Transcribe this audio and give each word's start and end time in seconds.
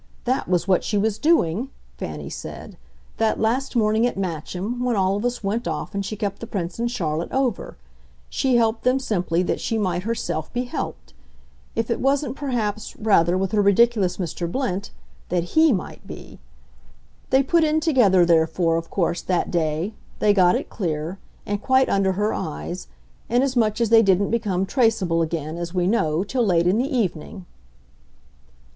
That 0.23 0.47
was 0.49 0.67
what 0.67 0.83
she 0.83 0.97
was 0.97 1.19
doing," 1.19 1.69
Fanny 1.99 2.27
said, 2.27 2.75
"that 3.17 3.39
last 3.39 3.75
morning 3.75 4.07
at 4.07 4.17
Matcham 4.17 4.83
when 4.83 4.95
all 4.95 5.15
of 5.15 5.23
us 5.23 5.43
went 5.43 5.67
off 5.67 5.93
and 5.93 6.03
she 6.03 6.15
kept 6.15 6.39
the 6.39 6.47
Prince 6.47 6.79
and 6.79 6.89
Charlotte 6.89 7.31
over. 7.31 7.77
She 8.27 8.55
helped 8.55 8.83
them 8.83 8.97
simply 8.97 9.43
that 9.43 9.59
she 9.59 9.77
might 9.77 10.01
herself 10.01 10.51
be 10.53 10.63
helped 10.63 11.13
if 11.75 11.91
it 11.91 11.99
wasn't 11.99 12.35
perhaps, 12.35 12.95
rather, 12.95 13.37
with 13.37 13.51
her 13.51 13.61
ridiculous 13.61 14.17
Mr. 14.17 14.51
Blint, 14.51 14.89
that 15.29 15.43
HE 15.53 15.71
might 15.71 16.07
be. 16.07 16.39
They 17.29 17.43
put 17.43 17.63
in 17.63 17.79
together, 17.79 18.25
therefore, 18.25 18.77
of 18.77 18.89
course, 18.89 19.21
that 19.21 19.51
day; 19.51 19.93
they 20.17 20.33
got 20.33 20.55
it 20.55 20.67
clear 20.67 21.19
and 21.45 21.61
quite 21.61 21.89
under 21.89 22.13
her 22.13 22.33
eyes; 22.33 22.87
inasmuch 23.29 23.79
as 23.79 23.89
they 23.89 24.01
didn't 24.01 24.31
become 24.31 24.65
traceable 24.65 25.21
again, 25.21 25.57
as 25.57 25.75
we 25.75 25.85
know, 25.85 26.23
till 26.23 26.43
late 26.43 26.65
in 26.65 26.79
the 26.79 26.89
evening." 26.91 27.45